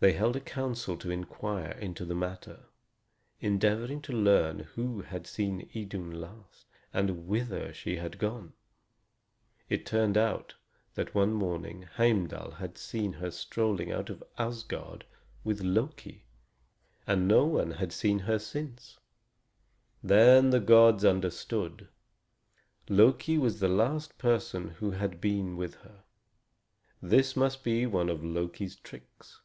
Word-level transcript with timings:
They 0.00 0.12
held 0.14 0.34
a 0.34 0.40
council 0.40 0.96
to 0.98 1.12
inquire 1.12 1.70
into 1.78 2.04
the 2.04 2.16
matter, 2.16 2.64
endeavoring 3.38 4.02
to 4.02 4.12
learn 4.12 4.58
who 4.74 5.02
had 5.02 5.24
seen 5.24 5.70
Idun 5.72 6.20
last, 6.20 6.66
and 6.92 7.28
whither 7.28 7.72
she 7.72 7.96
had 7.98 8.18
gone. 8.18 8.54
It 9.68 9.86
turned 9.86 10.18
out 10.18 10.56
that 10.96 11.14
one 11.14 11.32
morning 11.32 11.82
Heimdal 11.94 12.56
had 12.56 12.76
seen 12.76 13.12
her 13.14 13.30
strolling 13.30 13.92
out 13.92 14.10
of 14.10 14.24
Asgard 14.36 15.06
with 15.44 15.60
Loki, 15.60 16.24
and 17.06 17.28
no 17.28 17.46
one 17.46 17.70
had 17.70 17.92
seen 17.92 18.18
her 18.18 18.40
since. 18.40 18.98
Then 20.02 20.50
the 20.50 20.58
gods 20.60 21.04
understood; 21.04 21.88
Loki 22.88 23.38
was 23.38 23.60
the 23.60 23.68
last 23.68 24.18
person 24.18 24.70
who 24.70 24.90
had 24.90 25.20
been 25.20 25.56
with 25.56 25.76
her 25.76 26.02
this 27.00 27.36
must 27.36 27.62
be 27.62 27.86
one 27.86 28.08
of 28.08 28.24
Loki's 28.24 28.74
tricks. 28.74 29.40